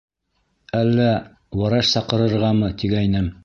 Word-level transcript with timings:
—Әллә... 0.79 1.05
врач 1.61 1.91
саҡыртырғамы, 1.93 2.75
тигәйнем. 2.85 3.35